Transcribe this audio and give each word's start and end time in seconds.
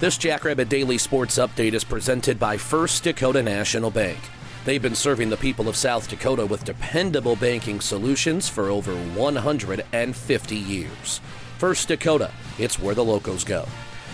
This 0.00 0.16
Jackrabbit 0.16 0.70
Daily 0.70 0.96
Sports 0.96 1.36
Update 1.36 1.74
is 1.74 1.84
presented 1.84 2.38
by 2.40 2.56
First 2.56 3.04
Dakota 3.04 3.42
National 3.42 3.90
Bank. 3.90 4.18
They've 4.64 4.80
been 4.80 4.94
serving 4.94 5.28
the 5.28 5.36
people 5.36 5.68
of 5.68 5.76
South 5.76 6.08
Dakota 6.08 6.46
with 6.46 6.64
dependable 6.64 7.36
banking 7.36 7.82
solutions 7.82 8.48
for 8.48 8.70
over 8.70 8.94
150 8.94 10.56
years. 10.56 11.20
First 11.58 11.88
Dakota, 11.88 12.30
it's 12.58 12.78
where 12.78 12.94
the 12.94 13.04
locals 13.04 13.44
go. 13.44 13.66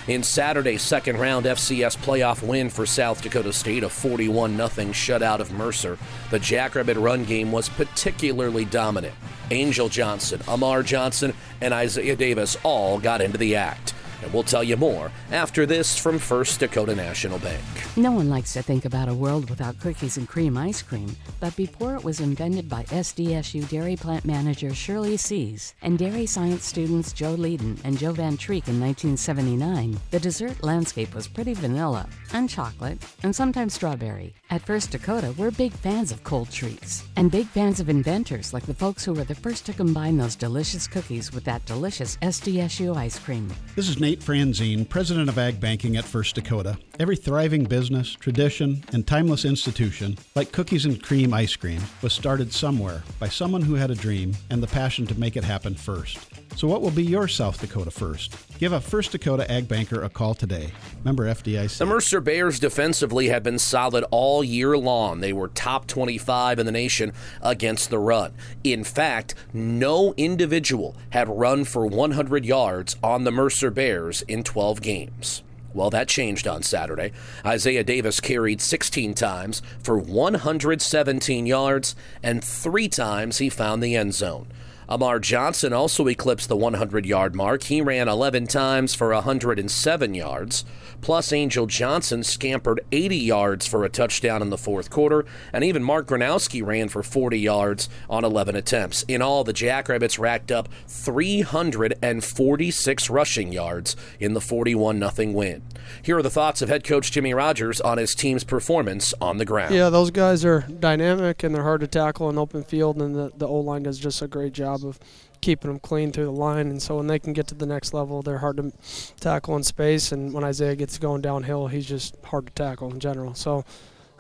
In 0.09 0.24
Saturday's 0.24 0.82
second 0.82 1.20
round 1.20 1.46
FCS 1.46 1.96
playoff 1.98 2.45
win 2.45 2.68
for 2.68 2.84
South 2.84 3.23
Dakota 3.23 3.52
State, 3.52 3.84
a 3.84 3.88
41 3.88 4.56
0 4.56 4.68
shutout 4.68 5.38
of 5.38 5.52
Mercer, 5.52 5.98
the 6.32 6.41
Jackrabbit 6.41 6.96
run 6.96 7.24
game 7.24 7.52
was 7.52 7.68
particularly 7.68 8.64
dominant. 8.64 9.14
Angel 9.52 9.88
Johnson, 9.88 10.41
Amar 10.48 10.82
Johnson, 10.82 11.32
and 11.60 11.73
Isaiah 11.73 12.16
Davis 12.16 12.56
all 12.64 12.98
got 12.98 13.20
into 13.20 13.38
the 13.38 13.55
act. 13.55 13.95
And 14.23 14.33
we'll 14.33 14.43
tell 14.43 14.65
you 14.65 14.77
more 14.77 15.11
after 15.30 15.66
this 15.66 15.98
from 15.98 16.19
First 16.19 16.61
Dakota 16.61 16.95
National 16.95 17.38
Bank. 17.38 17.61
No 17.97 18.12
one 18.12 18.29
likes 18.29 18.52
to 18.55 18.62
think 18.62 18.84
about 18.84 19.09
a 19.09 19.15
world 19.15 19.51
without 19.51 19.79
cookies 19.80 20.16
and 20.16 20.29
cream 20.29 20.56
ice 20.56 20.83
cream, 20.83 21.15
but 21.41 21.55
before 21.56 21.95
it 21.97 22.05
was 22.05 22.20
invented 22.20 22.69
by 22.69 22.84
SDSU 22.84 23.69
dairy 23.69 23.97
plant 23.97 24.25
manager 24.25 24.75
Shirley 24.75 25.16
Seas 25.16 25.75
and 25.83 25.98
dairy 25.98 26.27
science 26.27 26.65
students 26.65 27.12
Joe 27.12 27.37
Leedom 27.37 27.79
and 27.84 27.98
Joe 27.98 28.12
Van 28.12 28.37
Treeck 28.37 28.69
in 28.69 28.80
1979, 28.80 29.98
the 30.11 30.20
dessert 30.20 30.62
landscape 30.62 31.14
was 31.14 31.28
pretty 31.28 31.55
vanilla 31.55 32.09
and 32.33 32.48
chocolate 32.48 32.98
and 33.23 33.34
sometimes 33.34 33.75
strawberry. 33.75 34.34
At 34.51 34.62
First 34.62 34.91
Dakota, 34.91 35.34
we're 35.37 35.51
big 35.51 35.73
fans 35.73 36.12
of 36.12 36.23
cold 36.25 36.51
treats 36.51 37.05
and 37.17 37.30
big 37.30 37.47
fans 37.47 37.80
of 37.80 37.89
inventors 37.89 38.53
like 38.53 38.67
the 38.67 38.75
folks 38.75 39.05
who 39.05 39.12
were 39.12 39.25
the 39.25 39.34
first 39.34 39.67
to 39.67 39.73
combine 39.73 40.17
those 40.17 40.37
delicious 40.37 40.87
cookies 40.87 41.33
with 41.33 41.45
that 41.45 41.64
delicious 41.67 42.17
SDSU 42.19 42.97
ice 42.97 43.19
cream. 43.19 43.53
This 43.75 43.89
is 43.89 43.98
Nate 44.06 44.20
Franzen, 44.20 44.88
President 44.88 45.28
of 45.28 45.36
Ag 45.36 45.58
Banking 45.58 45.96
at 45.96 46.04
First 46.04 46.36
Dakota. 46.36 46.78
Every 46.98 47.16
thriving 47.16 47.64
business, 47.64 48.12
tradition, 48.12 48.83
and 48.94 49.06
timeless 49.06 49.44
institution, 49.44 50.16
like 50.34 50.50
cookies 50.50 50.86
and 50.86 51.02
cream 51.02 51.34
ice 51.34 51.55
cream, 51.55 51.83
was 52.00 52.14
started 52.14 52.55
somewhere 52.55 53.02
by 53.20 53.28
someone 53.28 53.61
who 53.61 53.75
had 53.75 53.91
a 53.91 53.94
dream 53.94 54.33
and 54.48 54.62
the 54.62 54.66
passion 54.66 55.06
to 55.08 55.20
make 55.20 55.36
it 55.36 55.44
happen 55.44 55.74
first. 55.74 56.19
So, 56.56 56.67
what 56.67 56.80
will 56.80 56.91
be 56.91 57.05
your 57.05 57.28
South 57.28 57.61
Dakota 57.61 57.91
first? 57.91 58.34
Give 58.58 58.72
a 58.72 58.80
First 58.80 59.12
Dakota 59.12 59.50
Ag 59.50 59.69
Banker 59.69 60.02
a 60.05 60.08
call 60.08 60.33
today. 60.33 60.72
Member 61.05 61.27
FDIC. 61.27 61.77
The 61.77 61.84
Mercer 61.84 62.22
Bears 62.22 62.58
defensively 62.58 63.28
have 63.28 63.42
been 63.42 63.58
solid 63.58 64.06
all 64.11 64.42
year 64.42 64.78
long. 64.78 65.20
They 65.20 65.34
were 65.34 65.48
top 65.48 65.86
25 65.89 66.58
in 66.58 66.64
the 66.64 66.72
nation 66.72 67.12
against 67.42 67.91
the 67.91 67.98
run. 67.98 68.33
In 68.64 68.84
fact, 68.84 69.34
no 69.52 70.14
individual 70.17 70.97
had 71.11 71.28
run 71.28 71.64
for 71.64 71.86
100 71.86 72.47
yards 72.47 72.97
on 73.02 73.24
the 73.24 73.30
Mercer 73.30 73.70
Bears 73.70 74.22
in 74.22 74.42
12 74.42 74.80
games. 74.80 75.42
Well, 75.77 75.91
that 75.91 76.08
changed 76.08 76.48
on 76.48 76.62
Saturday. 76.62 77.12
Isaiah 77.44 77.84
Davis 77.84 78.19
carried 78.19 78.62
16 78.62 79.12
times 79.12 79.60
for 79.83 79.98
117 79.98 81.44
yards, 81.44 81.94
and 82.22 82.42
three 82.42 82.88
times 82.88 83.38
he 83.38 83.50
found 83.50 83.83
the 83.83 83.94
end 83.94 84.14
zone. 84.14 84.46
Amar 84.89 85.19
Johnson 85.19 85.73
also 85.73 86.06
eclipsed 86.06 86.48
the 86.48 86.56
100 86.56 87.06
yard 87.06 87.34
mark. 87.34 87.65
He 87.65 87.81
ran 87.81 88.06
11 88.09 88.47
times 88.47 88.95
for 88.95 89.12
107 89.12 90.15
yards. 90.15 90.65
Plus, 91.01 91.33
Angel 91.33 91.67
Johnson 91.67 92.23
scampered 92.23 92.81
80 92.92 93.17
yards 93.17 93.67
for 93.67 93.84
a 93.84 93.89
touchdown 93.89 94.42
in 94.42 94.51
the 94.51 94.59
fourth 94.59 94.91
quarter, 94.91 95.25
and 95.53 95.64
even 95.64 95.83
Mark 95.83 96.07
Gronowski 96.07 96.64
ran 96.64 96.89
for 96.89 97.03
40 97.03 97.37
yards 97.39 97.89
on 98.09 98.25
11 98.25 98.55
attempts. 98.57 99.05
In 99.09 99.23
all, 99.23 99.42
the 99.45 99.53
Jackrabbits 99.53 100.19
racked 100.19 100.51
up 100.53 100.69
346 100.87 103.11
rushing 103.11 103.53
yards 103.53 103.97
in 104.20 104.34
the 104.34 104.41
41 104.41 105.11
0 105.11 105.33
win. 105.33 105.62
Here 106.03 106.19
are 106.19 106.23
the 106.23 106.31
thoughts 106.31 106.62
of 106.62 106.69
head 106.69 106.84
coach 106.84 107.12
Jimmy 107.12 107.34
Rogers 107.34 107.81
on 107.81 107.98
his 107.98 108.14
team's 108.14 108.45
performance 108.45 109.13
on 109.20 109.39
the 109.39 109.45
ground. 109.45 109.75
Yeah, 109.75 109.91
those 109.91 110.11
guys 110.11 110.45
are 110.45 110.63
dynamic 110.63 111.42
and 111.42 111.55
they're 111.55 111.63
hard 111.63 111.80
to 111.80 111.86
tackle 111.86 112.29
in 112.30 112.39
open 112.39 112.64
field, 112.64 113.01
and 113.01 113.14
the, 113.14 113.33
the 113.36 113.46
O 113.46 113.61
line 113.61 113.85
does 113.85 113.98
just 113.98 114.23
a 114.23 114.29
great 114.29 114.52
job 114.52 114.76
of 114.85 114.98
keeping 115.41 115.70
them 115.70 115.79
clean 115.79 116.13
through 116.13 116.25
the 116.25 116.31
line. 116.31 116.69
And 116.69 116.83
so 116.83 116.97
when 116.97 117.07
they 117.07 117.19
can 117.19 117.33
get 117.33 117.47
to 117.48 117.55
the 117.55 117.67
next 117.67 117.95
level, 117.95 118.23
they're 118.23 118.39
hard 118.39 118.57
to 118.57 118.73
tackle 119.20 119.57
in 119.57 119.63
space. 119.63 120.13
And 120.13 120.33
when 120.33 120.45
Isaiah 120.45 120.77
gets 120.77 120.98
going 120.98 121.23
downhill, 121.23 121.69
he's 121.69 121.87
just 121.87 122.17
hard 122.25 122.47
to 122.47 122.53
tackle 122.53 122.91
in 122.91 123.01
general. 123.01 123.35
So 123.35 123.64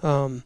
um, 0.02 0.44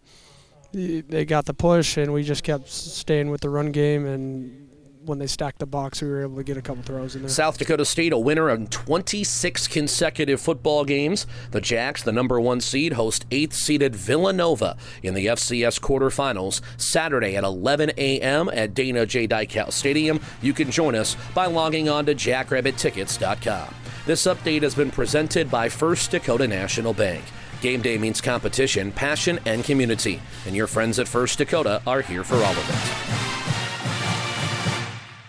they 0.72 1.24
got 1.24 1.46
the 1.46 1.54
push, 1.54 1.96
and 1.96 2.12
we 2.12 2.22
just 2.22 2.44
kept 2.44 2.68
staying 2.68 3.30
with 3.30 3.40
the 3.40 3.50
run 3.50 3.72
game 3.72 4.06
and 4.06 4.69
when 5.04 5.18
they 5.18 5.26
stacked 5.26 5.58
the 5.58 5.66
box, 5.66 6.02
we 6.02 6.08
were 6.08 6.22
able 6.22 6.36
to 6.36 6.42
get 6.42 6.56
a 6.56 6.62
couple 6.62 6.82
throws 6.82 7.14
in 7.14 7.22
there. 7.22 7.28
South 7.28 7.58
Dakota 7.58 7.84
State, 7.84 8.12
a 8.12 8.18
winner 8.18 8.48
of 8.48 8.70
26 8.70 9.68
consecutive 9.68 10.40
football 10.40 10.84
games. 10.84 11.26
The 11.50 11.60
Jacks, 11.60 12.02
the 12.02 12.12
number 12.12 12.40
one 12.40 12.60
seed, 12.60 12.94
host 12.94 13.24
eighth 13.30 13.54
seeded 13.54 13.96
Villanova 13.96 14.76
in 15.02 15.14
the 15.14 15.26
FCS 15.26 15.80
quarterfinals 15.80 16.60
Saturday 16.76 17.36
at 17.36 17.44
11 17.44 17.92
a.m. 17.96 18.50
at 18.52 18.74
Dana 18.74 19.06
J. 19.06 19.26
Dykhouse 19.26 19.72
Stadium. 19.72 20.20
You 20.42 20.52
can 20.52 20.70
join 20.70 20.94
us 20.94 21.16
by 21.34 21.46
logging 21.46 21.88
on 21.88 22.06
to 22.06 22.14
jackrabbittickets.com. 22.14 23.74
This 24.06 24.26
update 24.26 24.62
has 24.62 24.74
been 24.74 24.90
presented 24.90 25.50
by 25.50 25.68
First 25.68 26.10
Dakota 26.10 26.46
National 26.46 26.92
Bank. 26.92 27.24
Game 27.60 27.82
day 27.82 27.98
means 27.98 28.20
competition, 28.20 28.90
passion, 28.90 29.38
and 29.44 29.62
community, 29.64 30.20
and 30.46 30.56
your 30.56 30.66
friends 30.66 30.98
at 30.98 31.06
First 31.06 31.38
Dakota 31.38 31.82
are 31.86 32.00
here 32.00 32.24
for 32.24 32.36
all 32.36 32.52
of 32.52 33.26
it. 33.26 33.29